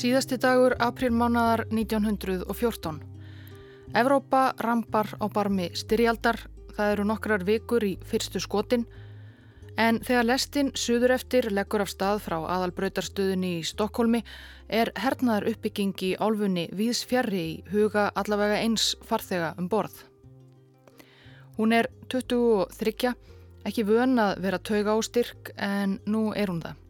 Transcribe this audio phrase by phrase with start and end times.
[0.00, 3.02] Síðasti dagur aprilmánaðar 1914.
[4.00, 6.38] Evrópa rampar á barmi styrjaldar,
[6.72, 8.86] það eru nokkrar vikur í fyrstu skotin,
[9.76, 14.24] en þegar lestin suður eftir leggur af stað frá aðalbrautarstöðunni í Stokkólmi
[14.72, 20.06] er hernaðar uppbygging í álfunni víðs fjarrri í huga allavega eins farþega um borð.
[21.58, 23.12] Hún er 23,
[23.68, 26.86] ekki vön að vera tauga á styrk en nú er hún það.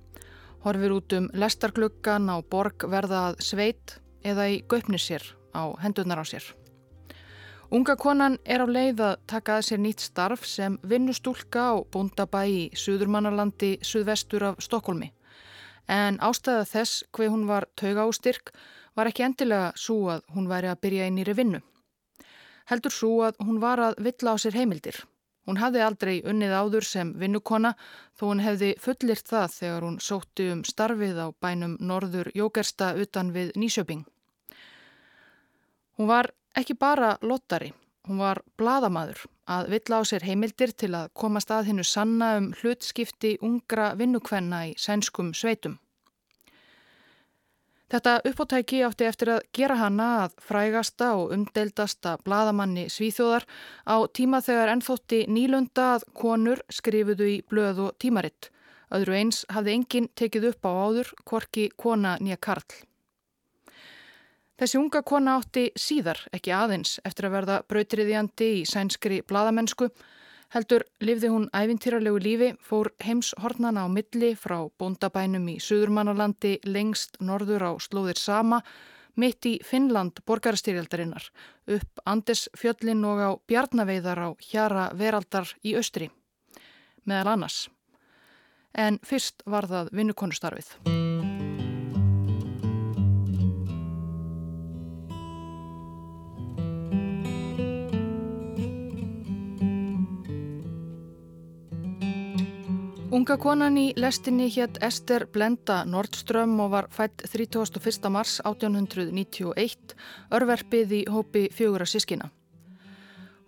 [0.61, 5.25] Horfir út um lestarklukkan á borg verðað sveit eða í göpnir sér
[5.57, 6.45] á hendurnar á sér.
[7.73, 12.43] Unga konan er á leið að taka að sér nýtt starf sem vinnustúlka á bóndabæ
[12.45, 15.09] í Suðurmannarlandi suðvestur af Stokkólmi.
[15.89, 18.53] En ástæða þess hver hún var tauga á styrk
[18.99, 21.63] var ekki endilega svo að hún væri að byrja í nýri vinnu.
[22.69, 25.01] Heldur svo að hún var að villa á sér heimildir.
[25.49, 27.73] Hún hafði aldrei unnið áður sem vinnukona
[28.19, 33.33] þó hún hefði fullirt það þegar hún sótti um starfið á bænum Norður Jókersta utan
[33.33, 34.05] við Nýsjöping.
[35.97, 37.73] Hún var ekki bara lottari,
[38.09, 42.51] hún var bladamadur að villa á sér heimildir til að komast að hinnu sanna um
[42.61, 45.79] hlutskipti ungra vinnukvenna í sænskum sveitum.
[47.91, 53.47] Þetta uppóttæki átti eftir að gera hana að frægasta og umdeldasta bladamanni svíþjóðar
[53.83, 58.53] á tíma þegar ennþótti nýlunda að konur skrifuðu í blöð og tímaritt.
[58.95, 62.79] Öðru eins hafði enginn tekið upp á áður, korki kona nýja karl.
[64.61, 69.89] Þessi unga kona átti síðar, ekki aðeins, eftir að verða brautriðjandi í sænskri bladamennsku,
[70.55, 77.21] heldur lifði hún æfintýralegu lífi, fór heims hornana á milli frá bóndabænum í Suðurmannalandi lengst
[77.21, 78.63] norður á slóðir sama,
[79.17, 81.31] mitt í Finnland borgarstyrjaldarinnar,
[81.67, 86.11] upp Andesfjöllin og á Bjarnaveiðar á Hjara Veraldar í Östri,
[87.05, 87.69] meðal annars.
[88.75, 91.00] En fyrst var það vinnukonustarfið.
[103.11, 108.05] Unga konan í lestinni hétt Ester Blenda Nordström og var fætt 31.
[108.07, 109.97] mars 1891,
[110.31, 112.29] örverfið í hópi fjögura sískina.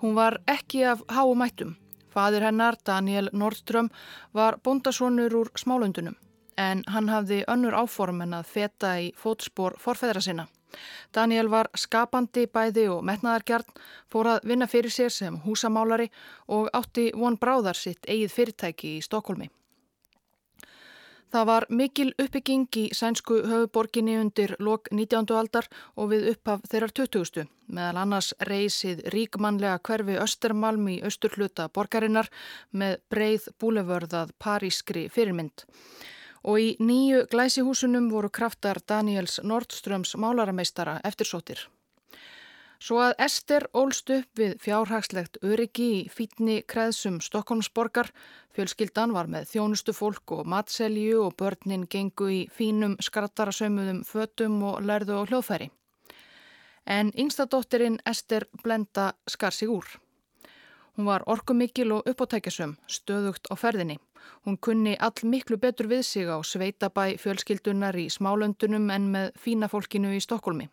[0.03, 1.77] Hún var ekki af háumættum.
[2.11, 3.93] Fadir hennar, Daniel Nordström,
[4.34, 6.19] var bondasonur úr smálundunum,
[6.59, 10.49] en hann hafði önnur áform en að feta í fótspór forfæðra sinna.
[11.15, 13.81] Daniel var skapandi bæði og metnaðargjarn,
[14.12, 16.10] fór að vinna fyrir sér sem húsamálari
[16.49, 19.50] og átti von bráðar sitt eigið fyrirtæki í Stokholmi.
[21.32, 25.31] Það var mikil uppbygging í sænsku höfuborginni undir lok 19.
[25.32, 27.47] aldar og við upphaf þeirrar 20.
[27.72, 32.28] meðal annars reysið ríkmannlega hverfi Östermalm í austurhluta borgarinnar
[32.77, 35.65] með breið búlevörðað parískri fyrirmynd
[36.42, 41.69] og í nýju glæsihúsunum voru kraftar Daniels Nordströms málarameistara eftirsóttir.
[42.82, 48.10] Svo að Ester ólst upp við fjárhagslegt öryggi í fítni kreðsum Stokkonsborgar,
[48.56, 54.82] fjölskyldan var með þjónustu fólk og matselju og börnin gengu í fínum skrattarasömuðum fötum og
[54.82, 55.70] lærðu á hljóðfæri.
[56.91, 59.86] En yngstadóttirinn Ester blenda skar sig úr.
[60.97, 63.97] Hún var orkumikil og uppóttækjasum, stöðugt á ferðinni.
[64.44, 69.70] Hún kunni all miklu betur við sig á sveitabæ fjölskyldunar í smálöndunum en með fína
[69.72, 70.69] fólkinu í Stokkólmi.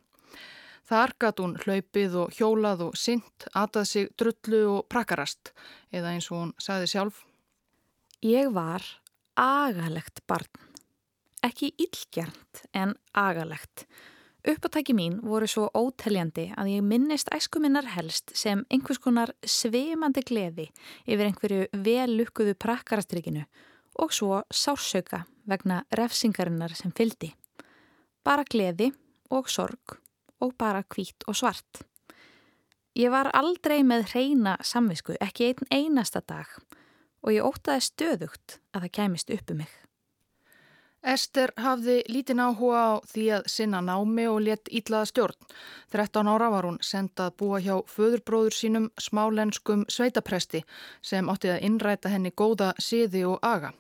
[0.90, 5.54] Þar gatt hún hlaupið og hjólað og synt, atað sig drullu og prakkarast,
[5.94, 7.24] eða eins og hún sagði sjálf.
[8.26, 8.84] Ég var
[9.40, 10.50] agalegt barn.
[11.46, 13.86] Ekki illgjarnt en agalegt.
[14.50, 20.64] Uppátæki mín voru svo óteljandi að ég minnist æskuminnar helst sem einhvers konar sveimandi gleði
[21.06, 23.44] yfir einhverju vel lukkuðu prakkarastrykinu
[24.02, 27.30] og svo sársauka vegna refsingarinnar sem fyldi.
[28.26, 28.90] Bara gleði
[29.30, 30.00] og sorg
[30.42, 31.84] og bara hvít og svart.
[32.98, 36.50] Ég var aldrei með reyna samvisku, ekki einn einasta dag
[37.22, 39.89] og ég ótaði stöðugt að það kæmist uppu um mig.
[41.04, 45.50] Ester hafði lítinn áhuga á því að sinna námi og létt ítlaða stjórn.
[45.96, 50.66] 13 ára var hún sendað búa hjá föðurbróður sínum smálenskum sveitapresti
[51.02, 53.72] sem átti að innræta henni góða siði og aga.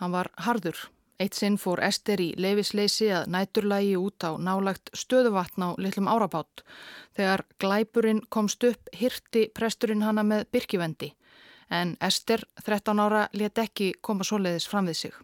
[0.00, 5.64] Hann var hardur Eitt sinn fór Ester í leifisleysi að næturlægi út á nálagt stöðuvatn
[5.64, 6.60] á litlum árabátt.
[7.16, 11.14] Þegar glæpurinn komst upp hirti presturinn hana með byrkivendi.
[11.72, 15.16] En Ester, 13 ára, let ekki koma svoleiðis fram við sig.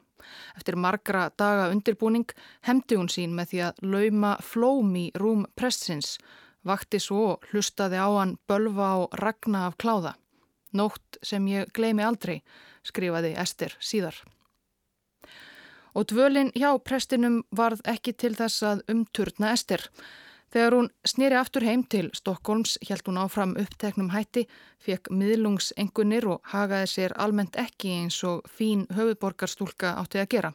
[0.56, 2.30] Eftir margra daga undirbúning
[2.69, 6.16] hemdi hún sín með því að lauma flóm í rúm prestsins.
[6.62, 10.14] Vakti svo hlustaði á hann bölva og ragna af kláða.
[10.72, 12.40] Nótt sem ég gleimi aldrei,
[12.86, 14.16] skrifaði Ester síðar.
[15.92, 19.84] Og dvölin hjá prestinum varð ekki til þess að umturna Ester.
[20.52, 24.44] Þegar hún snýri aftur heim til Stokkólms held hún áfram uppteknum hætti,
[24.84, 30.50] fekk miðlungsengunir og hagaði sér almennt ekki eins og fín höfuborgarstúlka átti að gera.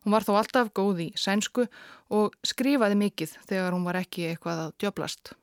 [0.00, 1.66] Hún var þó alltaf góð í sænsku
[2.08, 5.34] og skrifaði mikið þegar hún var ekki eitthvað að djöblast.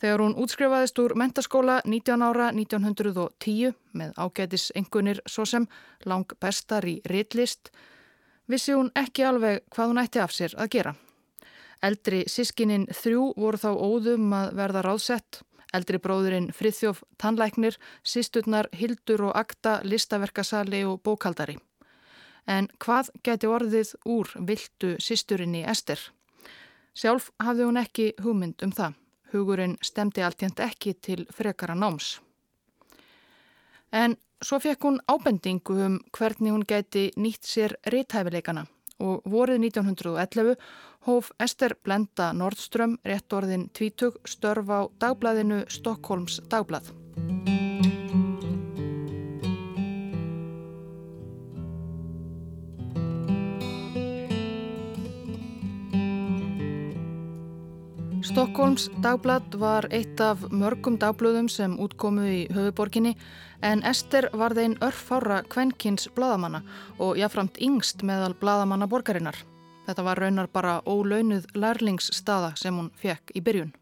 [0.00, 5.68] Þegar hún útskrifaðist úr mentaskóla 19 ára 1910 með ágætisengunir svo sem
[6.08, 7.68] lang bestar í ritlist,
[8.48, 10.96] vissi hún ekki alveg hvað hún ætti af sér að gera.
[11.82, 15.40] Eldri sískinin þrjú voru þá óðum að verða ráðsett.
[15.72, 21.56] Eldri bróðurinn Frithjóf Tannlæknir, sísturnar Hildur og Akta, listaverkasali og bókaldari.
[22.46, 26.00] En hvað geti orðið úr viltu sísturinni Ester?
[26.92, 28.96] Sjálf hafði hún ekki hugmynd um það.
[29.30, 32.18] Hugurinn stemdi alltjönd ekki til frekara náms.
[33.92, 38.66] En svo fekk hún ábendingu um hvernig hún geti nýtt sér reythæfileikana
[39.00, 40.56] og vorið 1911
[41.06, 46.92] hóf Ester Blenda Nordström rétt orðin tvítug störf á dagbladinu Stokkólms dagblad.
[58.30, 63.16] Stokkólms dagblad var eitt af mörgum dagblöðum sem útkomu í höfuborginni
[63.66, 66.62] en Ester var þein örfára kvenkins bladamanna
[66.98, 69.49] og jáframt yngst meðal bladamanna borgarinnar.
[69.90, 73.72] Þetta var raunar bara ólaunuð lærlingsstaða sem hún fekk í byrjun.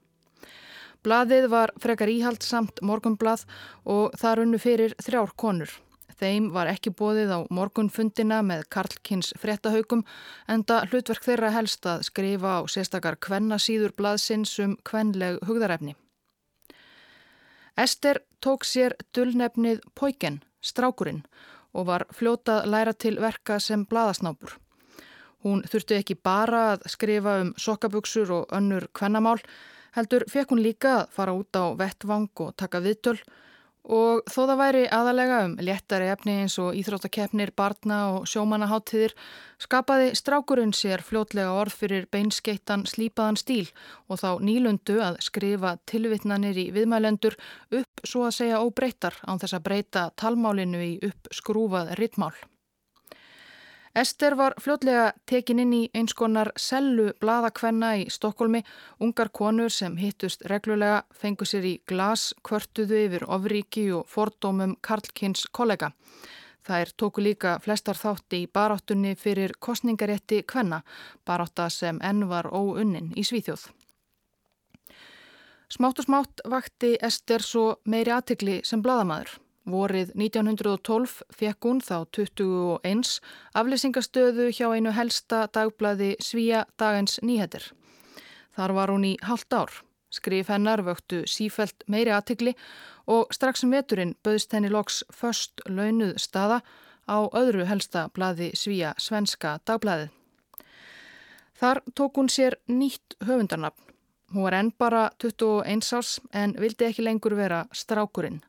[1.04, 3.42] Blaðið var frekar íhaldsamt morgunblað
[3.84, 5.74] og það runnu fyrir þrjár konur.
[6.18, 10.06] Þeim var ekki bóðið á morgunfundina með Karlkins fréttahaugum
[10.48, 15.92] en það hlutverk þeirra helst að skrifa á sérstakar kvennasýður blaðsins um kvenleg hugðarefni.
[17.78, 21.20] Ester tók sér dullnefnið Poiken, strákurinn,
[21.76, 24.56] og var fljótað læra til verka sem blaðasnápur.
[25.46, 29.38] Hún þurfti ekki bara að skrifa um sokkabugsur og önnur kvennamál,
[29.94, 33.18] heldur fekk hún líka að fara út á vettvang og taka viðtöl
[33.88, 39.14] Og þó það væri aðalega um léttari efni eins og íþróttakeppnir, barna og sjómanaháttiðir
[39.64, 43.70] skapaði strákurinn sér fljótlega orð fyrir beinskeittan slípaðan stíl
[44.12, 47.38] og þá nýlundu að skrifa tilvittnanir í viðmælendur
[47.80, 52.34] upp svo að segja óbreytar án þess að breyta talmálinu í upp skrúfað rittmál.
[53.94, 58.62] Ester var fljótlega tekin inn í eins konar sellu bladakvenna í Stokkólmi.
[59.00, 65.46] Ungar konur sem hittust reglulega fengu sér í glas, kvörtuðu yfir ofríki og fordómum Karlkins
[65.52, 65.92] kollega.
[66.68, 70.82] Þær tóku líka flestar þátti í baráttunni fyrir kostningarétti kvenna,
[71.24, 73.70] barátta sem enn var óunnin í Svíþjóð.
[75.72, 79.38] Smátt og smátt vakti Ester svo meiri aðtikli sem bladamadur.
[79.68, 83.10] Vorið 1912 fekk hún þá 21
[83.60, 87.66] aflýsingastöðu hjá einu helsta dagblæði Svíja dagins nýheter.
[88.56, 89.74] Þar var hún í halvt ár.
[90.08, 92.54] Skrif hennar vöktu sífælt meiri aðtikli
[93.12, 96.62] og strax um veturinn böðst henni loks först launuð staða
[97.04, 100.08] á öðru helsta blæði Svíja svenska dagblæði.
[101.60, 103.84] Þar tók hún sér nýtt höfundarnafn.
[104.32, 108.40] Hún var enn bara 21 árs en vildi ekki lengur vera strákurinn.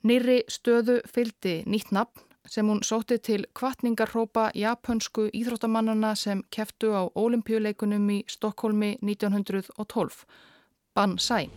[0.00, 7.04] Nýri stöðu fylgdi nýtt nafn sem hún sótti til kvartningarhrópa japansku íþróttamannana sem keftu á
[7.12, 10.24] ólimpíuleikunum í Stokkólmi 1912,
[10.96, 11.50] Bansai.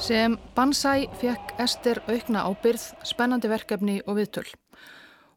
[0.00, 4.48] Sem Bansai fekk Ester aukna ábyrð, spennandi verkefni og viðtöl.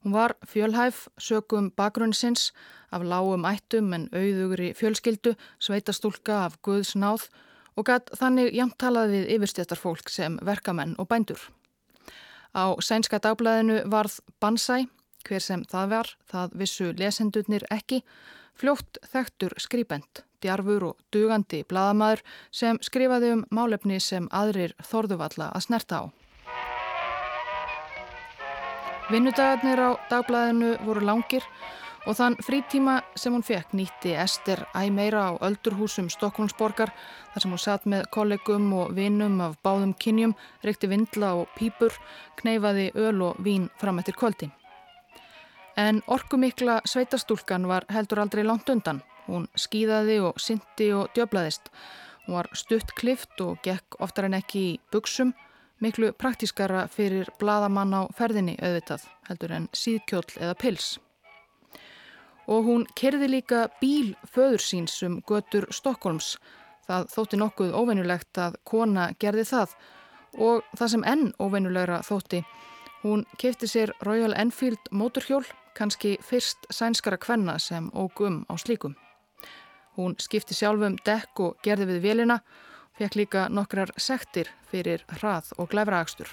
[0.06, 2.54] Hún var fjölhæf, sögum bakgrunnsins
[2.92, 7.24] af lágum ættum en auðugri fjölskyldu, sveitastúlka af Guðs náð
[7.76, 11.42] og gætt þannig jamtalað við yfirstjættarfólk sem verkamenn og bændur.
[12.54, 14.86] Á sænska dagblæðinu varð Bansæ,
[15.26, 18.04] hver sem það var, það vissu lesendurnir ekki,
[18.54, 22.22] fljótt þektur skrýpend, djarfur og dugandi bladamæður
[22.52, 26.25] sem skrifaði um málefni sem aðrir þorðuvalla að snerta á.
[29.06, 31.44] Vinnudagarnir á dagblæðinu voru langir
[32.10, 36.90] og þann frítíma sem hún fekk nýtti Ester æg meira á öldurhúsum Stokkonsborgar
[37.34, 40.34] þar sem hún satt með kollegum og vinnum af báðum kynjum,
[40.66, 41.94] reykti vindla og pípur,
[42.42, 44.50] kneifaði öl og vín fram eftir kvöldi.
[45.78, 49.04] En orkumikla sveitastúlkan var heldur aldrei langt undan.
[49.30, 51.70] Hún skýðaði og syndi og djöblaðist.
[52.26, 55.36] Hún var stutt klift og gekk oftar en ekki í buksum
[55.84, 60.96] miklu praktískara fyrir bladamann á ferðinni auðvitað heldur en síðkjóll eða pils.
[62.48, 66.36] og hún kerði líka bíl föður síns um götur Stokkólms.
[66.86, 69.74] Það þótti nokkuð óveinulegt að kona gerði það
[70.38, 72.44] og það sem enn óveinulegra þótti.
[73.02, 78.96] Hún kefti sér Royal Enfield móturhjól, kannski fyrst sænskara kvenna sem ógum á slíkum.
[79.98, 82.66] Hún skipti sjálfum dekk og gerði við vélina og
[83.00, 86.32] fekk líka nokkrar sektir fyrir hrað og glæfraagstur.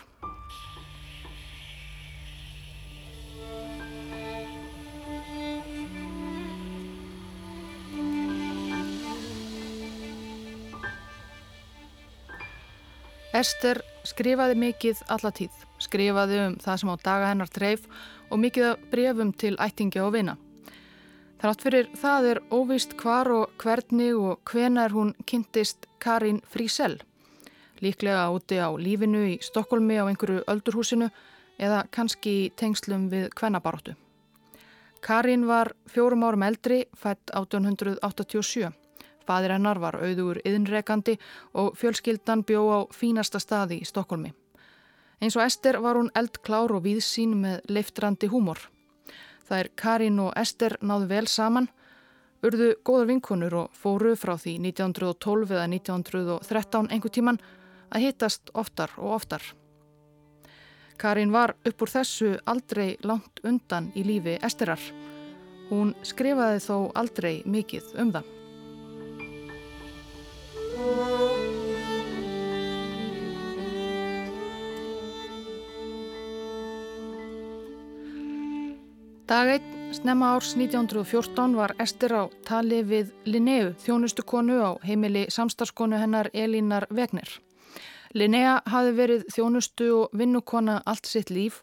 [13.32, 17.86] Ester skrifaði mikið allatíð, skrifaði um það sem á daga hennar dreif
[18.28, 20.36] og mikið af brefum til ættingja og vina.
[21.42, 27.00] Þrátt fyrir það er óvist hvar og hvernig og hvenar hún kynntist Karin Frísell.
[27.82, 31.08] Líklega úti á lífinu í Stokkólmi á einhverju öldurhúsinu
[31.58, 33.96] eða kannski í tengslum við kvennabaróttu.
[35.02, 38.70] Karin var fjórum árum eldri, fætt 1887.
[39.26, 41.16] Fadir hennar var auðugur yðinrekandi
[41.58, 44.30] og fjölskyldan bjó á fínasta staði í Stokkólmi.
[45.18, 48.62] Eins og Ester var hún eldklár og víðsín með leiftrandi húmor.
[49.52, 51.68] Er Karin og Ester náðu vel saman,
[52.42, 57.40] urðu góður vinkunur og fóru frá því 1912 eða 1913 einhver tíman
[57.92, 59.42] að hittast oftar og oftar.
[60.98, 64.80] Karin var upp úr þessu aldrei langt undan í lífi Esterar.
[65.70, 68.41] Hún skrifaði þó aldrei mikið um það.
[79.42, 85.98] Dag 1, snemma árs 1914 var Ester á tali við Linneu, þjónustukonu á heimili samstarskonu
[85.98, 87.26] hennar Elínar Vegner.
[88.14, 91.58] Linnea hafi verið þjónustu og vinnukona allt sitt líf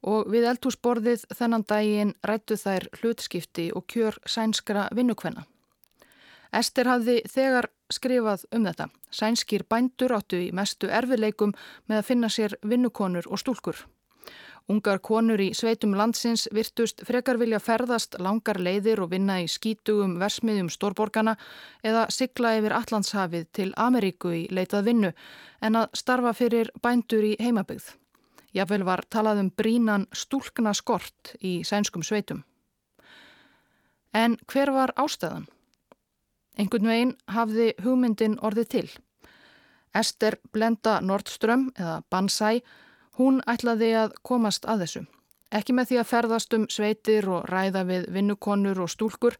[0.00, 5.44] og við eldhúsborðið þennan daginn rættu þær hlutskipti og kjör sænskra vinnukvenna.
[6.56, 8.88] Ester hafði þegar skrifað um þetta.
[9.12, 11.52] Sænskir bændur áttu í mestu erfileikum
[11.84, 13.84] með að finna sér vinnukonur og stúlkur.
[14.70, 20.12] Ungar konur í sveitum landsins virtust frekar vilja ferðast langar leiðir og vinna í skítugum
[20.20, 21.34] versmiðjum stórborgana
[21.82, 25.10] eða sigla yfir Allandshafið til Ameríku í leitað vinnu
[25.66, 27.88] en að starfa fyrir bændur í heimabygð.
[28.54, 32.44] Jáfnvel var talað um brínan stúlkna skort í sænskum sveitum.
[34.14, 35.48] En hver var ástæðan?
[36.58, 38.86] Engun veginn hafði hugmyndin orðið til.
[39.94, 42.60] Ester Blenda Nordström eða Bansæ
[43.18, 45.02] Hún ætlaði að komast að þessu.
[45.50, 49.36] Ekki með því að ferðast um sveitir og ræða við vinnukonur og stúlkur,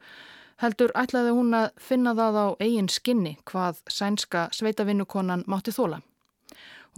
[0.58, 6.00] heldur ætlaði hún að finna það á eigin skinni hvað sænska sveitavinnukonan mátti þóla.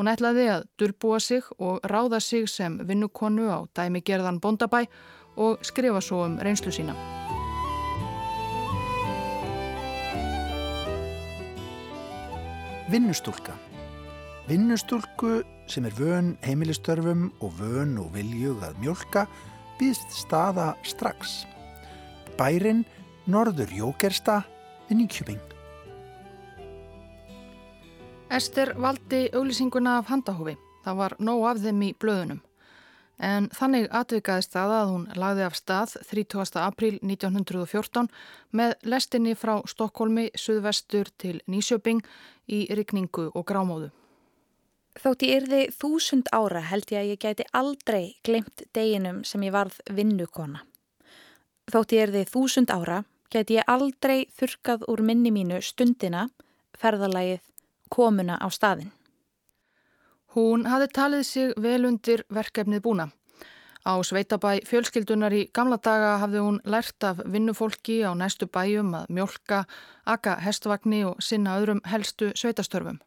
[0.00, 4.86] Hún ætlaði að durbúa sig og ráða sig sem vinnukonu á dæmigerðan bondabæ
[5.36, 6.96] og skrifa svo um reynslu sína.
[12.92, 13.52] Vinnustúlka
[14.48, 19.26] Vinnustúlku sem er vön heimilistörfum og vön og viljug að mjölka
[19.80, 21.44] býðst staða strax.
[22.38, 22.84] Bærin
[23.26, 24.42] Norður Jókersta
[24.88, 25.42] við Nýkjöping.
[28.32, 30.56] Ester valdi auglýsinguna af handahófi.
[30.84, 32.40] Það var nóg af þeim í blöðunum.
[33.22, 36.58] En þannig atvikaðist það að hún lagði af stað 30.
[36.58, 38.08] april 1914
[38.50, 42.02] með lestinni frá Stokkólmi, Suðvestur til Nýsjöping
[42.50, 43.92] í rikningu og grámóðu.
[45.00, 49.54] Þótt ég yrði þúsund ára held ég að ég gæti aldrei glemt deginum sem ég
[49.54, 50.66] varð vinnukona.
[51.72, 56.26] Þótt ég yrði þúsund ára gæti ég aldrei þurkað úr minni mínu stundina,
[56.76, 57.40] ferðalagið,
[57.88, 58.92] komuna á staðin.
[60.36, 63.08] Hún hafi talið sig vel undir verkefnið búna.
[63.82, 69.08] Á Sveitabæ fjölskyldunar í gamla daga hafði hún lært af vinnufólki á næstu bæjum að
[69.10, 69.64] mjölka,
[70.06, 73.00] akka hestvagni og sinna öðrum helstu sveitastörfum.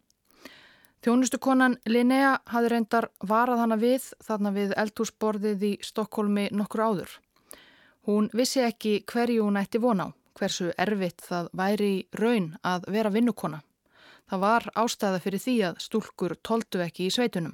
[1.06, 7.12] Þjónustukonan Linnea hafði reyndar varað hana við þarna við eldhúsborðið í Stokkólmi nokkur áður.
[8.10, 13.12] Hún vissi ekki hverju hún ætti von á, hversu erfitt það væri raun að vera
[13.14, 13.62] vinnukona.
[14.26, 17.54] Það var ástæða fyrir því að stúlkur tóldu ekki í sveitunum.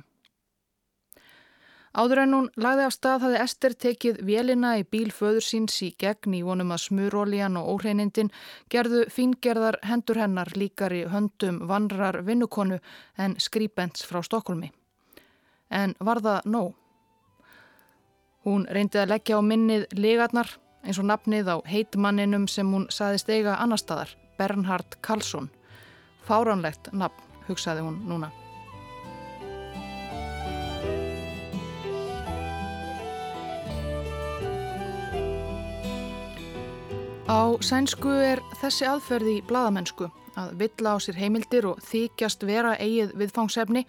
[1.91, 5.89] Áður en hún lagði af stað hafði Ester tekið vélina í bíl föður síns í
[5.99, 8.31] gegn í vonum að smurólíjan og óhreinindin
[8.71, 12.79] gerðu fíngerðar hendur hennar líkar í höndum vanrar vinnukonu
[13.19, 14.71] en skrýpens frá Stokkólmi.
[15.67, 16.73] En var það nóg?
[18.47, 23.29] Hún reyndi að leggja á minnið legarnar eins og nafnið á heitmanninum sem hún saðist
[23.29, 25.51] eiga annar staðar, Bernhard Karlsson.
[26.25, 28.31] Fáránlegt nafn, hugsaði hún núna.
[37.31, 42.73] Á sænsku er þessi aðferði í bladamennsku að villa á sér heimildir og þykjast vera
[42.75, 43.85] eigið viðfangsefni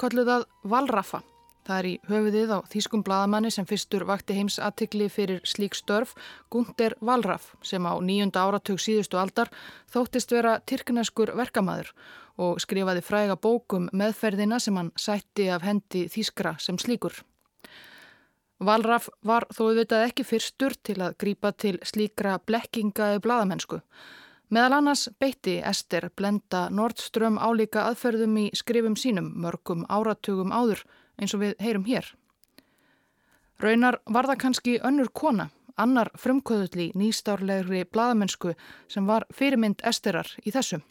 [0.00, 1.20] kolluð að valrafa.
[1.68, 6.16] Það er í höfuðið á þýskum bladamanni sem fyrstur vakti heims aðtikli fyrir slík störf
[6.48, 9.52] Gunther Valraf sem á nýjunda áratug síðustu aldar
[9.92, 11.92] þóttist vera tyrkneskur verkamæður
[12.40, 17.26] og skrifaði fræga bókum meðferðina sem hann sætti af hendi þýskra sem slíkur.
[18.58, 23.82] Valraf var þó auðvitað ekki fyrstur til að grípa til slíkra blekkinga í bladamennsku.
[24.48, 30.84] Meðal annars beitti Ester blenda Nordström álíka aðferðum í skrifum sínum mörgum áratugum áður
[31.20, 32.08] eins og við heyrum hér.
[33.60, 38.54] Raunar var það kannski önnur kona, annar frumkvöðulli nýstárlegri bladamennsku
[38.88, 40.84] sem var fyrirmynd esterar í þessum.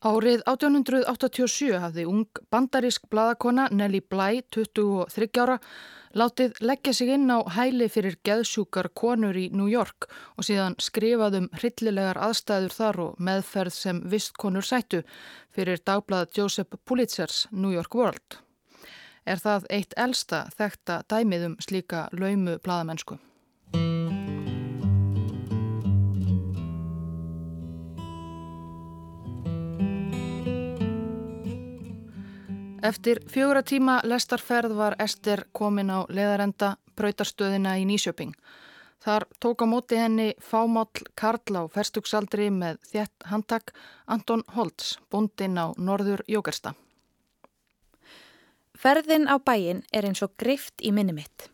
[0.00, 5.58] Árið 1887 hafði ung bandarísk bladakona Nelly Bly, 23 ára,
[6.16, 10.08] látið leggja sig inn á hæli fyrir geðsjúkar konur í New York
[10.40, 15.04] og síðan skrifaðum hryllilegar aðstæður þar og meðferð sem vistkonur sættu
[15.52, 18.40] fyrir dagblad Joseph Pulitzers New York World
[19.28, 23.20] er það eitt elsta þekta dæmiðum slíka laumu bladamennsku.
[32.80, 38.32] Eftir fjögura tíma lestarferð var Ester komin á leðarenda bröytarstöðina í Nýsjöping.
[39.04, 43.74] Þar tók á móti henni fámáll Karl á ferstugsaldri með þjett handtak
[44.08, 46.72] Anton Holtz, bondin á norður Jókersta.
[48.72, 51.50] Ferðin á bæin er eins og greift í minni mitt.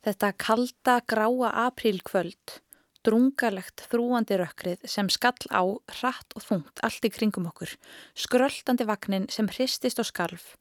[0.00, 2.56] Þetta kalda, gráa aprílkvöld,
[3.04, 5.60] drungalegt þrúandi rökkrið sem skall á
[6.00, 7.76] hratt og þungt allt í kringum okkur,
[8.16, 10.56] skröldandi vagnin sem hristist og skalf,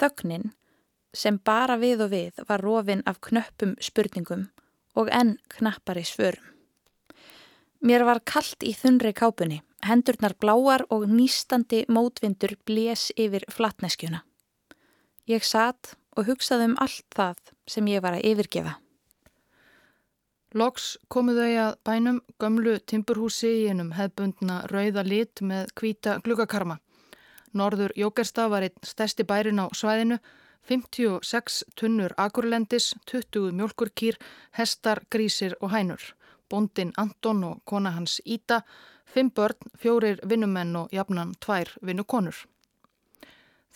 [0.00, 0.52] þögnin
[1.16, 4.48] sem bara við og við var rofin af knöppum spurningum
[4.96, 6.52] og enn knappari svörum.
[7.80, 14.22] Mér var kallt í þunri kápunni, hendurnar bláar og nýstandi mótvindur blés yfir flatneskjuna.
[15.28, 18.78] Ég satt og hugsaði um allt það sem ég var að yfirgefa.
[20.56, 26.78] Loks komuðu þau að bænum gömlu timburhúsi í einum hefbundna rauða lit með hvita glugakarma.
[27.56, 30.18] Norður Jókersta var einn stærsti bærin á svæðinu,
[30.68, 34.18] 56 tunnur akurlendis, 20 mjölkurkýr,
[34.58, 36.02] hestar, grísir og hænur.
[36.50, 38.62] Bondin Anton og kona hans Íta,
[39.14, 42.36] 5 börn, fjórir vinnumenn og jafnan tvær vinnukonur.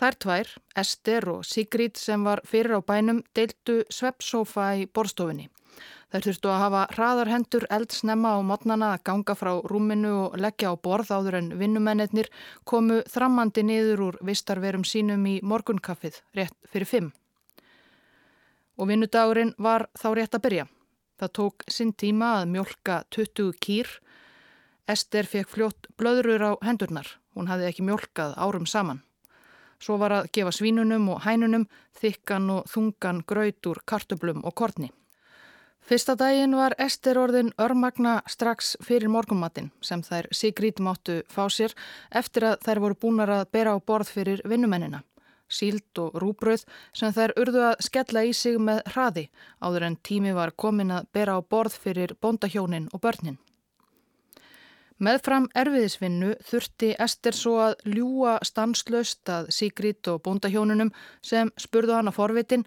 [0.00, 5.50] Þær tvær, Ester og Sigrid sem var fyrir á bænum, deildu sveppsófa í borstofinni.
[6.11, 10.83] Þær þurftu að hafa hraðarhendur eldsnemma á modnana að ganga frá rúminu og leggja á
[10.83, 12.30] borð áður en vinnumennir
[12.66, 17.12] komu þrammandi niður úr vistarverum sínum í morgunkaffið rétt fyrir fimm.
[18.80, 20.66] Og vinnudagurinn var þá rétt að byrja.
[21.20, 23.90] Það tók sinn tíma að mjölka 20 kýr.
[24.90, 27.06] Ester fekk fljótt blöðrur á hendurnar.
[27.37, 29.04] Hún hafði ekki mjölkað árum saman.
[29.80, 31.68] Svo var að gefa svínunum og hænunum
[32.00, 34.90] þykkan og þungan gröytur, kartublum og kortni.
[35.90, 41.72] Fyrsta daginn var Ester orðin örmagna strax fyrir morgumattin sem þær Sigrid máttu fá sér
[42.14, 45.00] eftir að þær voru búinar að bera á borð fyrir vinnumennina.
[45.50, 46.62] Síld og rúbröð
[46.94, 49.24] sem þær urðu að skella í sig með hraði
[49.59, 53.40] áður en tími var komin að bera á borð fyrir bóndahjónin og börnin.
[55.03, 62.14] Meðfram erfiðisvinnu þurfti Ester svo að ljúa stanslöst að Sigrid og bóndahjónunum sem spurðu hana
[62.14, 62.62] forvitin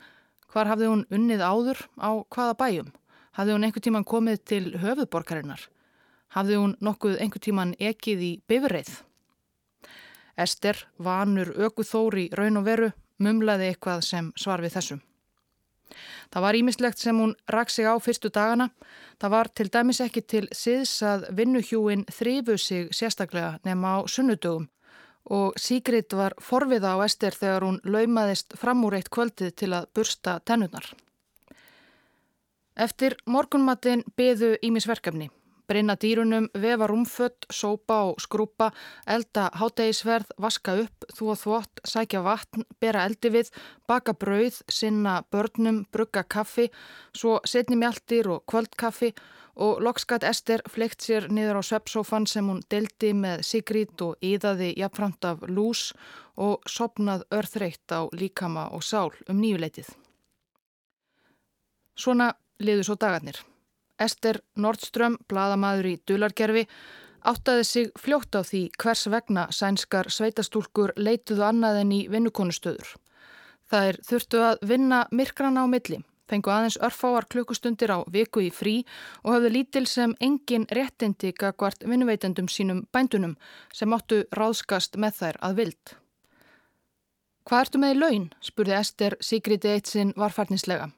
[0.52, 2.92] hvar hafði hún unnið áður á hvaða bæjum.
[3.34, 5.64] Hafði hún einhver tíman komið til höfuðborgarinnar?
[6.34, 8.92] Hafði hún nokkuð einhver tíman ekið í bifreið?
[10.38, 12.92] Ester, vanur ökuþóri raun og veru,
[13.22, 15.02] mumlaði eitthvað sem svar við þessum.
[16.34, 18.70] Það var ímislegt sem hún rak sig á fyrstu dagana.
[19.22, 24.70] Það var til dæmis ekki til síðs að vinnuhjúin þrýfu sig sérstaklega nema á sunnudögum
[25.24, 29.88] og Sigrid var forviða á Ester þegar hún laumaðist fram úr eitt kvöldið til að
[29.96, 30.90] bursta tennunar.
[32.76, 35.30] Eftir morgunmatin beðu Ímisverkefni
[35.68, 38.72] Brynna dýrunum, vefa rúmfött, sópa og skrúpa,
[39.08, 43.52] elda hátægisverð, vaska upp, þvó þvott, sækja vatn, bera eldi við,
[43.88, 46.68] baka brauð, sinna börnum, brugga kaffi,
[47.16, 49.14] svo setni mjaltir og kvöldkaffi
[49.56, 54.74] og lokskat Ester fleikt sér niður á sveppsófan sem hún deldi með Sigrid og íðaði
[54.82, 55.92] jafnframt af lús
[56.36, 59.94] og sopnað örþreitt á líkama og sál um nýjuleitið.
[61.96, 62.34] Svona
[62.66, 63.40] liðu svo dagarnir.
[64.02, 66.66] Ester Nordström, bladamadur í Dulargerfi,
[67.24, 72.96] áttaði sig fljótt á því hvers vegna sænskar sveitastúlkur leituðu annað en í vinnukonustöður.
[73.72, 78.52] Það er þurftu að vinna myrkrana á milli, fengu aðeins örfáar klukkustundir á viku í
[78.52, 78.76] frí
[79.24, 83.38] og hafðu lítil sem engin réttindi gagvart vinnuveitendum sínum bændunum
[83.74, 85.96] sem áttu ráðskast með þær að vild.
[87.44, 88.28] Hvað ertu með í laun?
[88.40, 90.92] spurði Ester Sigrid Eitsin varfarnislega.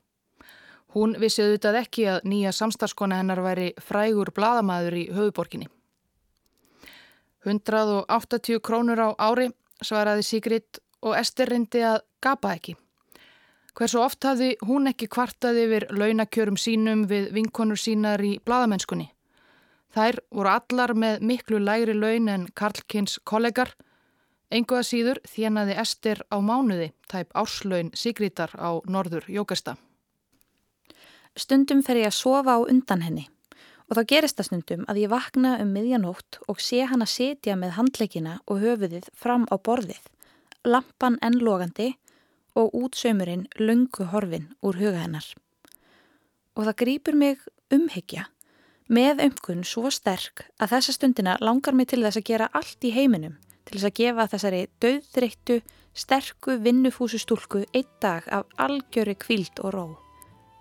[0.95, 5.67] Hún vissi auðvitað ekki að nýja samstarskona hennar væri frægur bladamæður í höfuborginni.
[7.45, 9.49] 180 krónur á ári,
[9.83, 12.77] svaraði Sigrid og Ester reyndi að gapa ekki.
[13.75, 19.09] Hversu oft hafði hún ekki kvartaði yfir launakjörum sínum við vinkonur sínar í bladamennskunni.
[19.95, 23.73] Þær voru allar með miklu lægri laun en Karlkins kollegar.
[24.51, 29.75] Enguða síður þjenaði Ester á mánuði tæp árslaun Sigrítar á norður Jókasta.
[31.35, 33.25] Stundum fer ég að sofa á undan henni
[33.85, 37.57] og þá gerist það stundum að ég vakna um miðjanótt og sé hann að setja
[37.59, 40.01] með handleikina og höfuðið fram á borðið,
[40.65, 41.91] lampan ennlogandi
[42.57, 45.27] og útsaumurinn löngu horfin úr huga hennar.
[46.55, 47.43] Og það grýpur mig
[47.73, 48.29] umhyggja
[48.87, 52.93] með umkunn svo sterk að þessa stundina langar mig til þess að gera allt í
[52.95, 55.59] heiminum til þess að gefa þessari döðþreyttu,
[55.93, 59.87] sterku, vinnufúsu stúlku einn dag af algjöri kvíld og ró.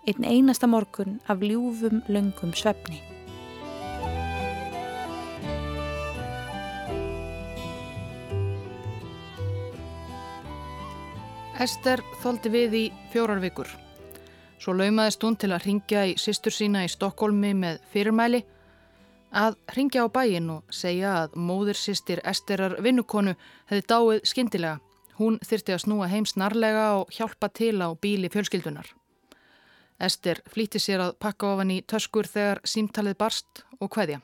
[0.05, 2.99] Einn einasta morgun af ljúfum, löngum svefni.
[11.57, 13.69] Ester þóldi við í fjórar vikur.
[14.61, 18.43] Svo laumaðist hún til að ringja í sýstur sína í Stokkólmi með fyrirmæli
[19.33, 23.33] að ringja á bæin og segja að móðir sýstir Esterar vinnukonu
[23.71, 24.77] hefði dáið skindilega.
[25.17, 28.93] Hún þyrti að snúa heim snarlega og hjálpa til á bíli fjölskyldunar.
[29.99, 34.21] Ester flýtti sér að pakka ofan í töskur þegar símtalið barst og hvaðja.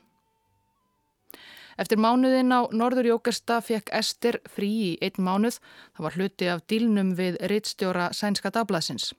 [1.79, 5.57] Eftir mánuðin á Norður Jókasta fekk Ester frí í einn mánuð.
[5.95, 9.13] Það var hluti af dílnum við rittstjóra Sænska Dablasins.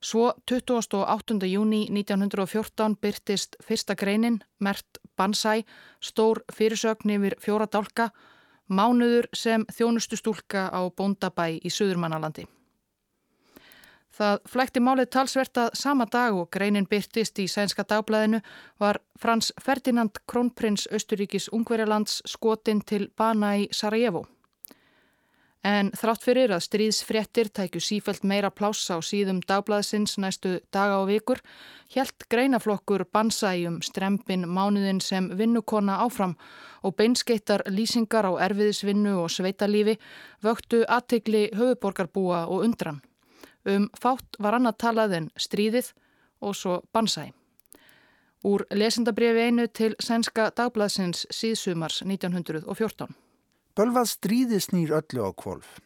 [0.00, 1.46] Svo 28.
[1.46, 5.60] júni 1914 byrtist fyrsta greinin, mert Bansæ,
[6.00, 8.08] stór fyrirsögn yfir fjóra dálka,
[8.68, 12.48] mánuður sem þjónustustúlka á Bóndabæ í Suðurmannalandi.
[14.20, 18.42] Það flækti málið talsvert að sama dag og greinin byrtist í sænska dagblæðinu
[18.82, 24.26] var Frans Ferdinand Krónprins Östuríkis Ungverjalands skotin til bana í Sarajevo.
[25.64, 31.08] En þrátt fyrir að stríðsfréttir tækju sífælt meira pláss á síðum dagblæðsins næstu daga og
[31.08, 31.40] vikur,
[31.96, 36.36] helt greinaflokkur bansæjum strempin mánuðin sem vinnukonna áfram
[36.84, 39.96] og beinskeittar lýsingar á erfiðisvinnu og sveitalífi
[40.44, 43.00] vöktu aðtegli höfuborgarbúa og undran.
[43.68, 45.92] Um fátt var annað talað en stríðið
[46.40, 47.30] og svo bansæ.
[48.48, 53.12] Úr lesendabriði einu til sænska dagbladsins síðsumars 1914.
[53.76, 55.76] Bölvað stríði snýr öllu á kvolf.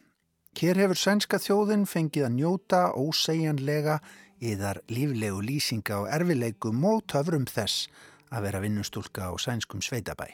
[0.55, 3.99] Hér hefur sænska þjóðin fengið að njóta ósegjanlega
[4.39, 7.89] yðar líflegu lýsinga og erfileikum og töfrum þess
[8.31, 10.31] að vera vinnustúlka á sænskum sveitabæ.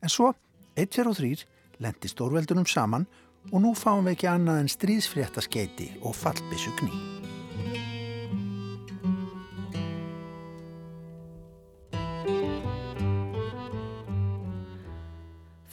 [0.00, 0.32] En svo,
[0.76, 1.44] eitt fyrir og þrýr,
[1.84, 6.90] lendi stórveldunum saman og nú fáum við ekki annað en stríðsfréttaskeiti og fallbissu kný.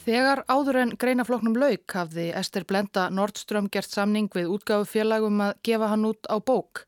[0.04, 5.88] Þegar áður en greinafloknum lauk hafði Ester Blenda Nordström gert samning við útgáfufélagum að gefa
[5.94, 6.82] hann út á bók.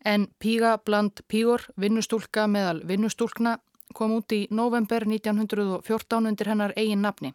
[0.00, 3.58] En Píga bland Pígur, vinnustúlka meðal vinnustúlkna,
[3.92, 7.34] kom út í november 1914 undir hennar eigin nafni.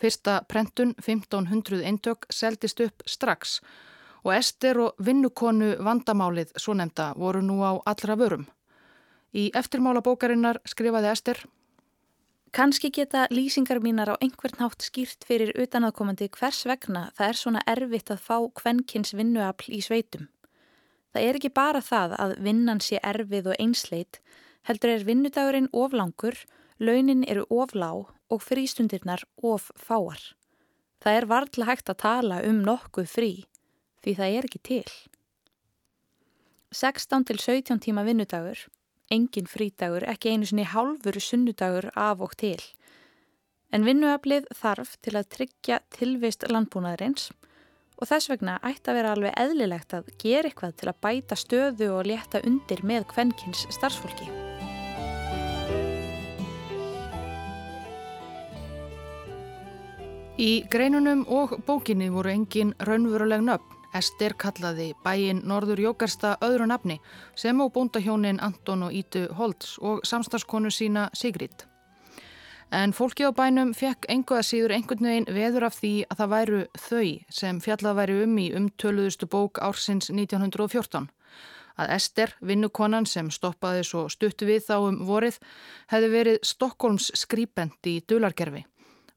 [0.00, 3.60] Fyrsta prentun 1500 eintök seldist upp strax
[4.24, 8.46] og Ester og vinnukonu vandamálið svo nefnda voru nú á allra vörum.
[9.36, 11.44] Í eftirmála bókarinnar skrifaði Ester
[12.50, 17.60] Kanski geta lýsingar mínar á einhvern nátt skýrt fyrir utanaðkomandi hvers vegna það er svona
[17.70, 20.26] erfitt að fá kvennkins vinnuafl í sveitum.
[21.14, 24.18] Það er ekki bara það að vinnan sé erfið og einsleit,
[24.66, 26.40] heldur er vinnudagurinn oflangur,
[26.82, 27.92] launin eru oflá
[28.30, 30.20] og frístundirnar of fáar.
[31.00, 33.32] Það er varðla hægt að tala um nokkuð frí
[34.04, 34.90] því það er ekki til.
[36.70, 38.60] 16 til 17 tíma vinnudagur,
[39.10, 42.60] engin frídagur, ekki einu sinni hálfur sunnudagur af og til.
[43.74, 47.30] En vinnuaflið þarf til að tryggja tilvist landbúnaðurins
[48.00, 51.90] og þess vegna ætti að vera alveg eðlilegt að gera eitthvað til að bæta stöðu
[51.98, 54.49] og létta undir með kvennkins starfsfólki.
[60.40, 63.74] Í greinunum og bókinni voru engin raunveruleg nöfn.
[63.92, 66.96] Ester kallaði bæin Norður Jókarsta öðru nafni
[67.36, 71.66] sem á bóndahjónin Anton og Ítu Holtz og samstagskonu sína Sigrid.
[72.72, 76.62] En fólki á bænum fekk enguða síður einhvern veginn veður af því að það væru
[76.86, 81.10] þau sem fjallað væri um í umtöluðustu bók ársins 1914.
[81.76, 85.36] að Ester, vinnukonan sem stoppaði svo stuttu við þá um vorið,
[85.92, 88.69] hefði verið Stokkólms skrýpend í dulargerfi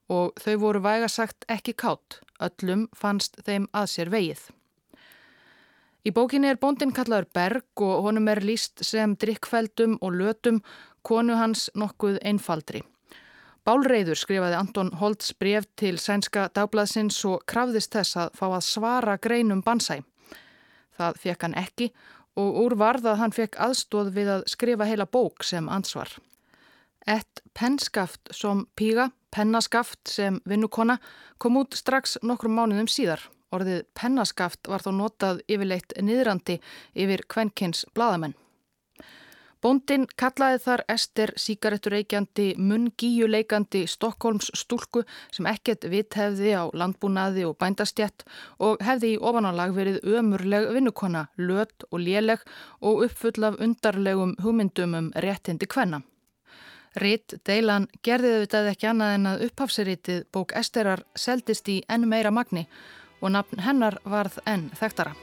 [0.10, 4.48] og þau voru vægasagt ekki kátt, öllum fannst þeim að sér vegið.
[6.04, 10.60] Í bókinni er bóndin kallaður Berg og honum er líst sem drikkfældum og lötum
[11.02, 12.82] konu hans nokkuð einfaldri.
[13.64, 19.16] Bálreiður skrifaði Anton Holtz bref til sænska dagbladsins og krafðist þess að fá að svara
[19.16, 20.02] greinum bansæ.
[21.00, 21.88] Það fekk hann ekki
[22.36, 26.12] og úr varð að hann fekk aðstóð við að skrifa heila bók sem ansvar.
[27.08, 31.00] Ett pennskaft som píga, pennaskaft sem vinnukona,
[31.38, 33.24] kom út strax nokkrum mánuðum síðar.
[33.54, 36.60] Orðið pennaskaft var þó notað yfirleitt niðrandi
[36.94, 38.38] yfir kvenkins bladamenn.
[39.64, 47.56] Bóndin kallaði þar Ester síkarettureikjandi, munngíjuleikandi Stokkólms stúlku sem ekkert vitt hefði á landbúnaði og
[47.64, 48.26] bændastjett
[48.60, 52.44] og hefði í ofanálag verið ömurleg vinnukonna, lött og léleg
[52.82, 56.04] og uppfull af undarlegum hugmyndum um réttindi kvenna.
[57.02, 62.32] Ritt Deilan gerði þetta ekki annað en að upphafsirítið bók Esterar seldist í enn meira
[62.32, 62.68] magni
[63.22, 65.16] og nafn hennar varð enn þekktara.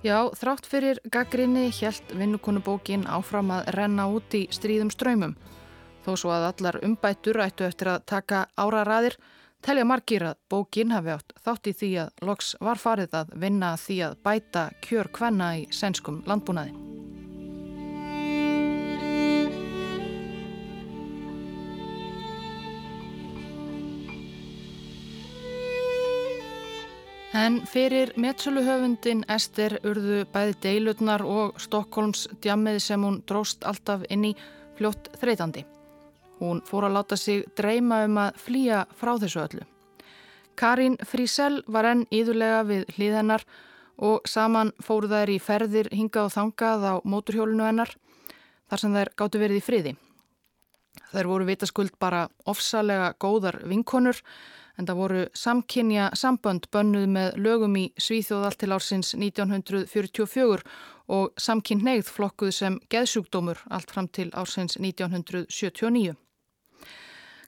[0.00, 5.34] Já, þrátt fyrir gaggrinni helt vinnukonubókin áfram að renna út í stríðum ströymum.
[6.06, 9.18] Þó svo að allar umbættur ættu eftir að taka áraræðir,
[9.64, 13.74] telja margir að bókin hafi átt þátt í því að loks var farið að vinna
[13.80, 16.90] því að bæta kjör kvenna í sænskum landbúnaði.
[27.40, 34.32] En fyrir metsöluhöfundin Ester urðu bæði deilutnar og Stokkólms djammið sem hún dróst alltaf inn
[34.32, 34.36] í
[34.76, 35.62] fljótt þreytandi.
[36.40, 39.66] Hún fór að láta sig dreyma um að flýja frá þessu öllu.
[40.56, 43.44] Karín Frísell var enn íðulega við hlýðhennar
[44.00, 47.92] og saman fóru þær í ferðir hingað og þangað á móturhjólinu hennar
[48.70, 49.92] þar sem þær gáttu verið í friði.
[51.10, 54.20] Þær voru vitaskuld bara ofsalega góðar vinkonur
[54.78, 60.64] en það voru samkynja sambönd bönnuð með lögum í Svíþjóð allt til ársins 1944
[61.16, 66.16] og samkynneigð flokkuð sem geðsjúkdómur allt fram til ársins 1979.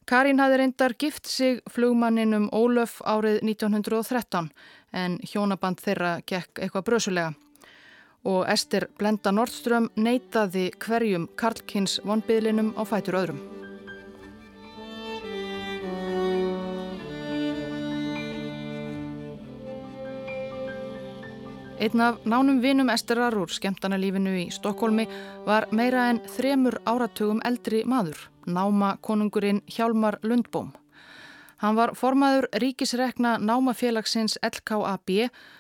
[0.09, 4.51] Karín hafði reyndar gift sig flugmanninum Ólöf árið 1913
[4.93, 7.33] en hjónaband þeirra gekk eitthvað brösulega
[8.25, 13.62] og Ester Blenda Nordström neytaði hverjum Karlkins vonbyðlinum á fætur öðrum.
[21.83, 25.03] Einn af nánum vinum Esterar úr skemmtanalífinu í Stokkólmi
[25.42, 30.71] var meira en þremur áratugum eldri maður, náma konungurinn Hjálmar Lundbóm.
[31.59, 35.11] Hann var formaður ríkisrekna námafélagsins LKAB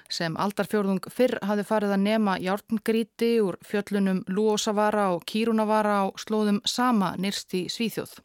[0.06, 6.62] sem aldarfjörðung fyrr hafi farið að nema hjártngríti úr fjöllunum Lúosavara og Kírunavara á slóðum
[6.62, 8.20] sama nýrst í Svíþjóð.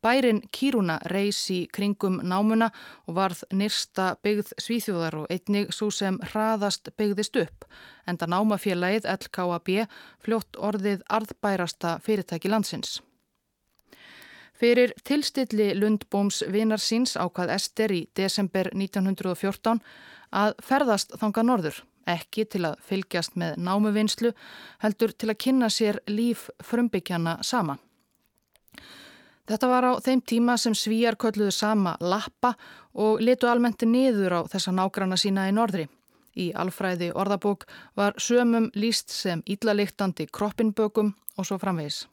[0.00, 2.70] Bærin Kíruna reys í kringum námuna
[3.06, 7.66] og varð nýrsta byggð svíþjóðar og einnig svo sem hraðast byggðist upp.
[8.08, 9.68] Enda námafélagið LKAB
[10.24, 13.00] fljótt orðið arðbærasta fyrirtæki landsins.
[14.60, 19.80] Fyrir tilstilli Lundbóms vinar síns ákvað Ester í desember 1914
[20.36, 24.32] að ferðast þanga norður, ekki til að fylgjast með námuvinnslu,
[24.84, 27.78] heldur til að kynna sér líf frumbyggjana sama.
[29.50, 32.52] Þetta var á þeim tíma sem svíjar kölluðu sama lappa
[32.94, 35.88] og litu almenti niður á þessa nágrana sína í norðri.
[36.38, 37.66] Í alfræði orðabók
[37.98, 42.04] var sömum líst sem íllaliktandi kroppinbökum og svo framvegis.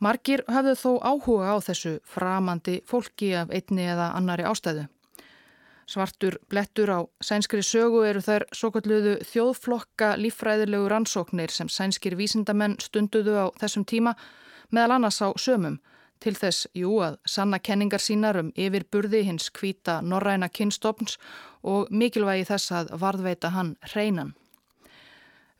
[0.00, 4.88] Margir hafðu þó áhuga á þessu framandi fólki af einni eða annari ástæðu.
[5.84, 12.80] Svartur blettur á sænskri sögu eru þær svo kalluðu þjóðflokka líffræðilegu rannsóknir sem sænskir vísindamenn
[12.80, 14.16] stunduðu á þessum tíma
[14.72, 15.76] meðal annars á sömum
[16.24, 21.18] til þess, jú, að sanna kenningar sínar um yfirburði hins kvíta norræna kynstofns
[21.62, 24.32] og mikilvægi þess að varðveita hann hreinan.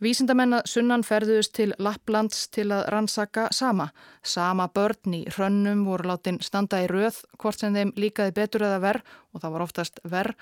[0.03, 3.87] Vísindamenn að sunnan ferðuðist til Lapplands til að rannsaka sama.
[4.27, 8.83] Sama börn í hrönnum voru látin standa í röð, hvort sem þeim líkaði betur eða
[8.83, 10.35] verð, og það var oftast verð,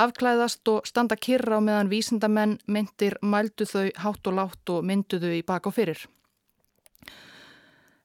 [0.00, 5.34] afklæðast og standa kyrra á meðan vísindamenn myndir mældu þau hátt og látt og mynduðu
[5.40, 6.06] í bak og fyrir.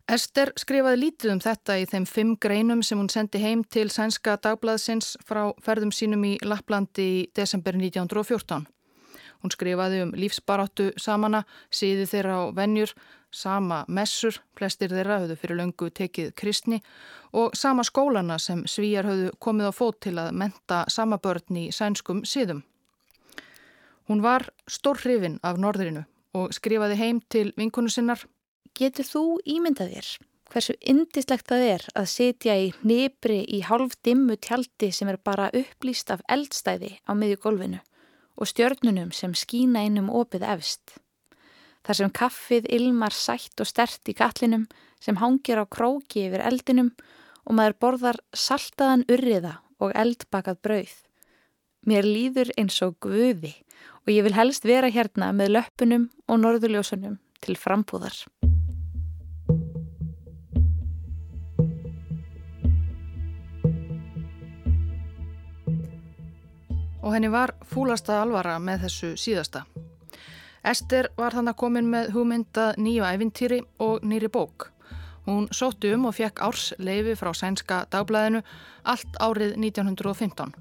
[0.06, 4.36] Ester skrifaði lítið um þetta í þeim fimm greinum sem hún sendi heim til sænska
[4.38, 8.68] dagbladsins frá ferðum sínum í Lapplandi í desember 1914.
[9.42, 11.42] Hún skrifaði um lífsbaráttu samana,
[11.74, 12.94] síði þeirra á vennjur,
[13.34, 16.80] sama messur, flestir þeirra höfðu fyrir löngu tekið kristni
[17.34, 21.72] og sama skólana sem svíjar höfðu komið á fót til að menta sama börn í
[21.74, 22.62] sænskum síðum.
[24.06, 26.06] Hún var stór hrifin af norðrinu
[26.38, 28.22] og skrifaði heim til vinkunu sinnar.
[28.76, 30.08] Getur þú ímyndað þér
[30.52, 35.50] hversu indislegt það er að setja í nefri í hálf dimmu tjaldi sem er bara
[35.56, 37.82] upplýst af eldstæði á miðju gólfinu
[38.36, 40.98] og stjörnunum sem skína inn um opið efst.
[41.86, 44.66] Þar sem kaffið ilmar sætt og stert í gatlinum
[45.00, 46.92] sem hangir á króki yfir eldinum
[47.46, 50.96] og maður borðar saltaðan urriða og eldbakað brauð.
[51.86, 53.54] Mér líður eins og guði
[54.04, 58.26] og ég vil helst vera hérna með löppunum og norðuljósunum til frambúðar.
[67.06, 69.66] Og henni var fúlasta alvara með þessu síðasta.
[70.66, 74.72] Ester var þannig komin með hugmyndað nýju ævintýri og nýri bók.
[75.26, 78.42] Hún sótti um og fekk árs leifi frá sænska dagblæðinu
[78.84, 80.54] allt árið 1915.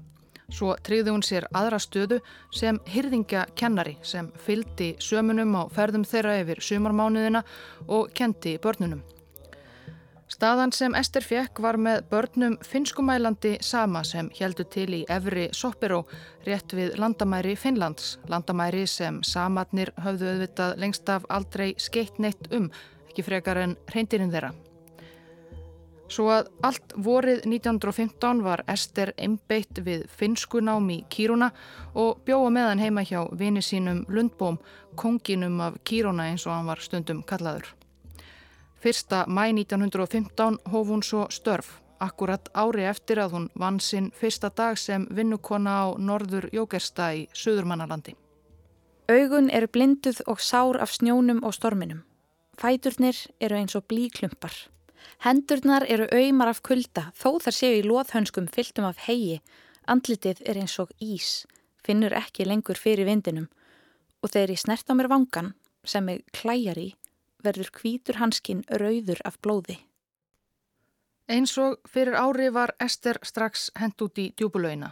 [0.53, 2.19] Svo tryggði hún sér aðra stöðu
[2.53, 7.41] sem hyrðingja kennari sem fyldi sömunum á ferðum þeirra yfir sumarmánuðina
[7.87, 9.01] og kendi börnunum.
[10.25, 15.99] Staðan sem Ester fekk var með börnum finskumælandi sama sem heldur til í Evri Soppiró
[16.47, 22.71] rétt við landamæri Finnlands, landamæri sem samatnir höfðu auðvitað lengst af aldrei skeitt neitt um,
[23.11, 24.51] ekki frekar en reyndirinn þeirra.
[26.09, 31.53] Svo að allt vorið 1915 var Ester einbeitt við finskunám í Kíruna
[31.93, 34.57] og bjóða meðan heima hjá vini sínum Lundbóm,
[34.97, 37.75] konginum af Kíruna eins og hann var stundum kallaður.
[38.85, 44.51] Fyrsta mæ 1915 hóf hún svo störf, akkurat ári eftir að hún vann sinn fyrsta
[44.53, 48.13] dag sem vinnukonna á norður Jókersta í Suðurmannalandi.
[49.09, 52.03] Augun eru blinduð og sár af snjónum og storminum.
[52.61, 54.53] Fæturnir eru eins og blíklumpar.
[55.25, 59.39] Hendurnar eru auðmar af kulda, þó þar séu í loðhönskum fylltum af hegi.
[59.89, 61.47] Andlitið er eins og ís,
[61.81, 63.49] finnur ekki lengur fyrir vindinum
[64.21, 66.93] og þegar ég snert á mér vangan, sem ég klæjar í,
[67.45, 69.79] verður kvítur hanskinn rauður af blóði.
[71.25, 74.91] Eins og fyrir ári var Ester strax hend út í djúbulauina.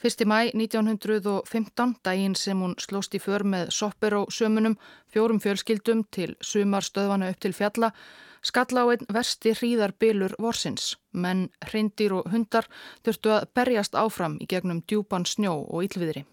[0.00, 4.78] Fyrsti mæ 1915, daginn sem hún slóst í för með soppir og sömunum,
[5.12, 7.92] fjórum fjölskyldum til sumarstöðvana upp til fjalla,
[8.40, 12.70] skalla á einn versti hríðarbilur vorsins, menn, hrindir og hundar
[13.04, 16.24] þurftu að berjast áfram í gegnum djúpan snjó og yllviðri.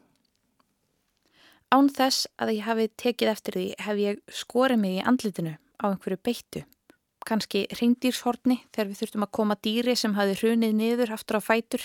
[1.68, 5.86] Án þess að ég hafi tekið eftir því hef ég skorið mig í andlitinu á
[5.90, 6.62] einhverju beittu.
[7.28, 11.84] Kanski reyndýrshorni þegar við þurftum að koma dýri sem hafi hrunið niður aftur á fætur.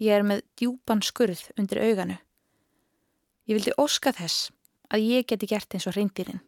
[0.00, 2.16] Ég er með djúpan skurð undir auganu.
[3.44, 4.48] Ég vildi óska þess
[4.88, 6.40] að ég geti gert eins og reyndýrin.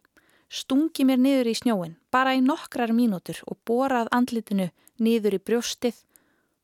[0.49, 6.01] Stungi mér niður í snjóin bara í nokkrar mínútur og borað andlitinu niður í brjóstið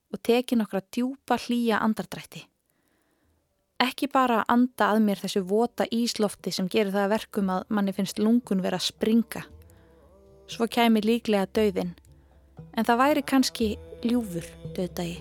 [0.09, 2.47] og teki nokkra djúpa hlýja andardrætti.
[3.81, 8.19] Ekki bara anda að mér þessu vota íslofti sem gerir það verkum að manni finnst
[8.21, 9.41] lungun vera að springa.
[10.45, 11.95] Svo kæmi líklega döðin,
[12.77, 13.71] en það væri kannski
[14.05, 14.45] ljúfur
[14.77, 15.17] döðdagi.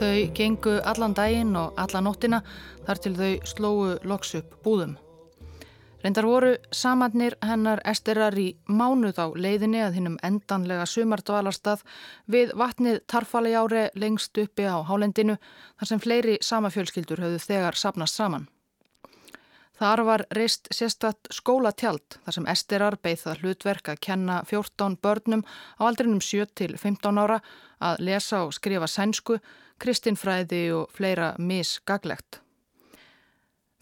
[0.00, 2.40] Þau gengu allan daginn og alla nóttina
[2.86, 4.96] þar til þau slóu loks upp búðum.
[6.04, 11.80] Reyndar voru samannir hennar esterar í mánuð á leiðinni að hinnum endanlega sumardvalarstað
[12.28, 18.20] við vatnið tarfali ári lengst uppi á hálendinu þar sem fleiri samafjölskyldur höfðu þegar sapnast
[18.20, 18.44] saman.
[19.80, 25.48] Þar var reist sérstatt skólatjald þar sem esterar beigð það hlutverk að kenna 14 börnum
[25.80, 27.40] á aldrinum 7 til 15 ára
[27.80, 29.40] að lesa og skrifa sænsku,
[29.80, 32.43] kristinfræði og fleira misgaglegt.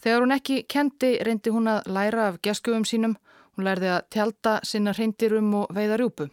[0.02, 3.16] Þegar hún ekki kendi reyndi hún að læra af geskjöfum sínum.
[3.54, 6.28] Hún lærði að tjálta sinna reyndirum og veiða rjúpu.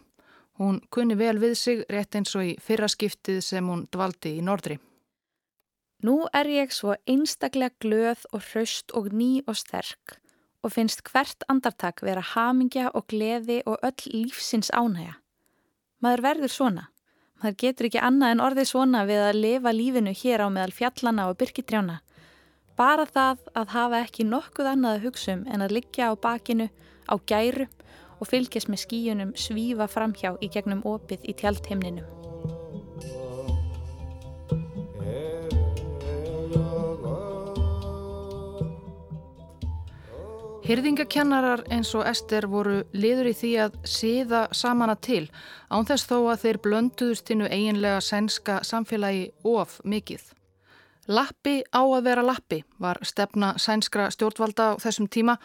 [0.58, 4.80] Hún kunni vel við sig rétt eins og í fyrraskiptið sem hún dvaldi í Nordri.
[6.02, 10.16] Nú er ég svo einstaklega glöð og hraust og ný og sterk
[10.64, 15.16] og finnst hvert andartak vera hamingja og gleði og öll lífsins ánægja.
[16.00, 16.84] Maður verður svona.
[17.40, 21.28] Maður getur ekki annað en orðið svona við að lifa lífinu hér á meðal fjallana
[21.30, 22.00] og byrkitrjána.
[22.80, 26.70] Bara það að hafa ekki nokkuð annað að hugsa um en að liggja á bakinu,
[27.12, 27.66] á gæru
[28.16, 32.08] og fylgjast með skíunum svífa framhjá í gegnum opið í tjaldheimninum.
[40.64, 45.26] Hyrðingakennarar eins og Ester voru liður í því að síða samana til
[45.68, 50.30] án þess þó að þeir blönduðust innu eiginlega sænska samfélagi of mikið.
[51.08, 55.38] Lappi á að vera lappi var stefna sænskra stjórnvalda á þessum tíma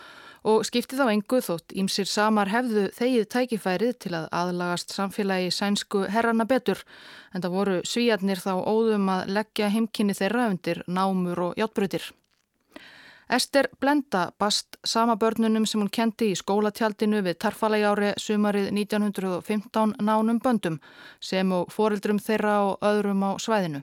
[0.43, 6.03] og skipti þá engu þótt ímsir samar hefðu þegið tækifærið til að aðlagast samfélagi sænsku
[6.11, 6.83] herrana betur
[7.33, 12.11] en það voru svíjarnir þá óðum að leggja heimkynni þeirra undir námur og játbrutir.
[13.25, 20.37] Ester Blenda bast sama börnunum sem hún kendi í skólatjaldinu við Tarfalægjári sumarið 1915 nánum
[20.43, 20.77] böndum
[21.19, 23.81] sem og foreldrum þeirra og öðrum á svæðinu.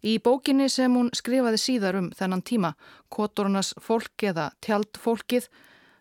[0.00, 2.70] Í bókinni sem hún skrifaði síðar um þennan tíma,
[3.12, 5.50] Kotornas fólk eða tjaldfólkið,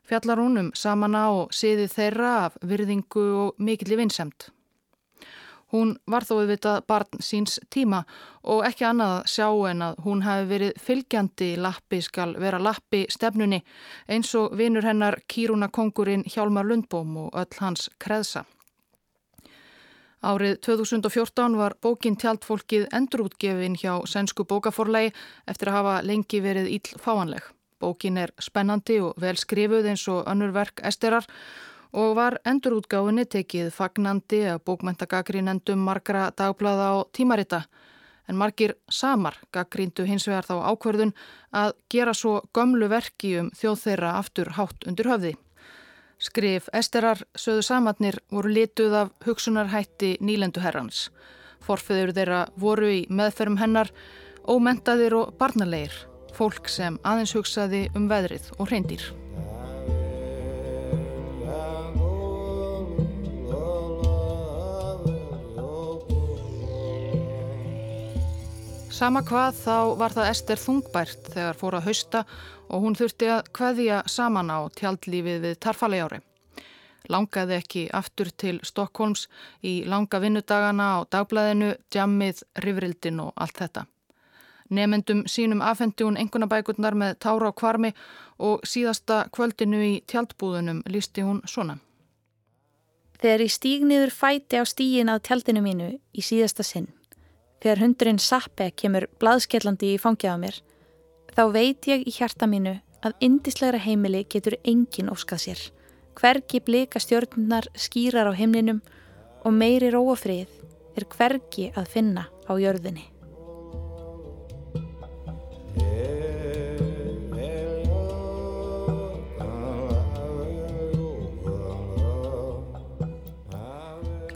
[0.08, 4.50] fjallar hún um samana og siði þeirra af virðingu og mikilli vinsemt.
[5.70, 8.00] Hún var þó auðvitað barn síns tíma
[8.42, 13.04] og ekki annað að sjá en að hún hafi verið fylgjandi lappi skal vera lappi
[13.14, 13.60] stefnunni
[14.10, 18.48] eins og vinur hennar kýruna kongurinn Hjálmar Lundbóm og öll hans kreðsa.
[20.20, 25.14] Árið 2014 var bókin Tjaldfólkið endurútgefin hjá Sænsku bókaforlegi
[25.48, 27.46] eftir að hafa lengi verið íll fáanleg.
[27.80, 31.24] Bókin er spennandi og vel skrifuð eins og önnur verk esterar
[31.96, 37.64] og var endurútgáfinni tekið fagnandi að bókmentagagrínendum margra dagblaða og tímarita
[38.28, 41.16] en margir samar gaggríndu hins vegar þá ákverðun
[41.56, 45.38] að gera svo gömlu verki um þjóð þeirra aftur hátt undir höfði.
[46.20, 51.06] Skrif esterar söðu samatnir voru lituð af hugsunarhætti nýlenduherrans.
[51.64, 53.94] Forfeður þeirra voru í meðferðum hennar,
[54.44, 55.96] ómentaðir og barnalegir,
[56.36, 59.08] fólk sem aðeins hugsaði um veðrið og hreindir.
[69.00, 72.22] Sama hvað þá var það Ester þungbært þegar fór að hausta
[72.68, 76.20] og hún þurfti að hvaðja saman á tjaldlífið við Tarfalejári.
[77.08, 79.30] Langaði ekki aftur til Stokkólms
[79.64, 83.86] í langa vinnudagana á dagblæðinu, djammið, rifrildin og allt þetta.
[84.68, 87.96] Nemendum sínum afhendi hún engunabækurnar með tára á kvarmi
[88.36, 91.80] og síðasta kvöldinu í tjaldbúðunum lísti hún svona.
[93.24, 96.92] Þegar ég stíg niður fæti á stígin að tjaldinu mínu í síðasta sinn
[97.60, 100.60] Þegar hundurinn Sappe kemur blaðskellandi í fangjaða mér,
[101.36, 105.62] þá veit ég í hjarta mínu að indislegra heimili getur engin óskað sér.
[106.20, 108.82] Hvergi blika stjórnunar skýrar á heimlinum
[109.44, 110.52] og meiri róafrið
[111.00, 113.08] er hvergi að finna á jörðinni.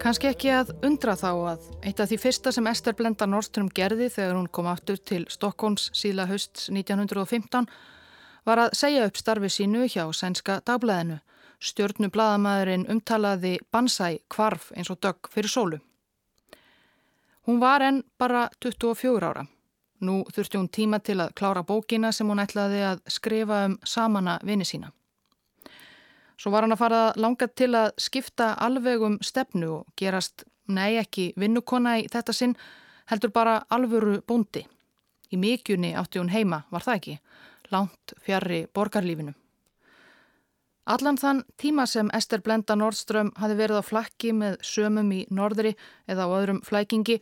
[0.04, 4.10] Kanski ekki að undra þá að eitt af því fyrsta sem Ester Blenda Nordström gerði
[4.12, 7.70] þegar hún kom aftur til Stokkons síla hösts 1915
[8.43, 11.22] var að segja upp starfi sínu hjá sænska dagblæðinu.
[11.64, 15.80] Stjórnu bladamæðurinn umtalaði Bansæ kvarf eins og dögg fyrir sólu.
[17.47, 19.45] Hún var enn bara 24 ára.
[20.04, 24.36] Nú þurfti hún tíma til að klára bókina sem hún ætlaði að skrifa um samana
[24.43, 24.91] vini sína.
[26.38, 30.98] Svo var hann að fara langa til að skipta alveg um stefnu og gerast, nei
[30.98, 32.56] ekki vinnukona í þetta sinn,
[33.12, 34.66] heldur bara alvöru búndi.
[35.34, 37.16] Í mikjunni átti hún heima, var það ekki,
[37.74, 39.34] langt fjarrri borgarlífinu.
[40.84, 45.78] Allan þann tíma sem Ester Blenda Nordström hafi verið á flakki með sömum í norðri
[46.12, 47.22] eða á öðrum flækingi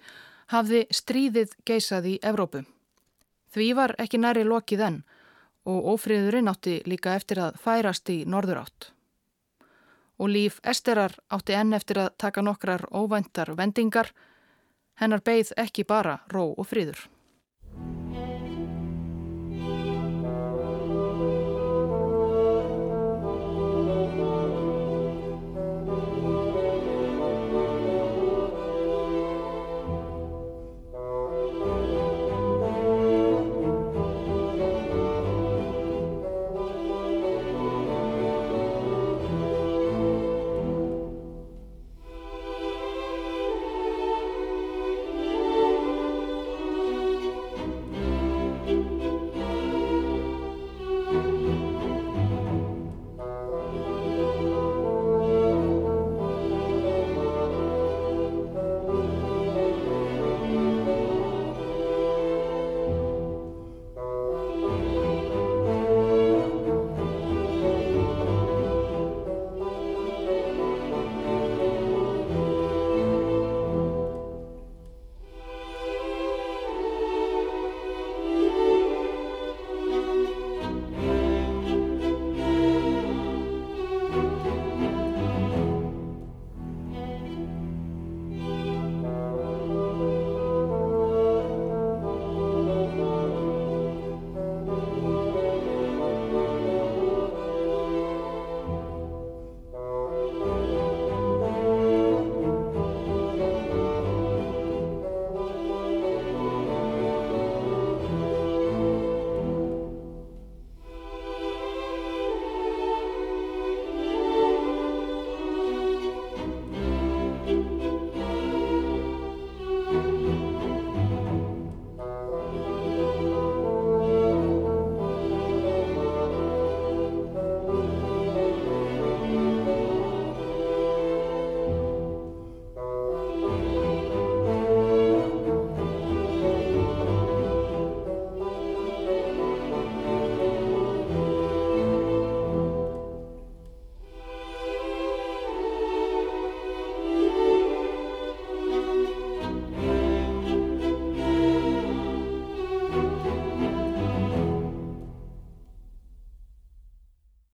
[0.50, 2.64] hafði stríðið geisað í Evrópu.
[3.54, 4.98] Því var ekki næri lokið enn
[5.70, 8.90] og ófriðurinn átti líka eftir að færast í norður átt
[10.22, 14.12] og líf Esterar átti enn eftir að taka nokkrar óvæntar vendingar,
[15.02, 17.08] hennar beigð ekki bara ró og fríður.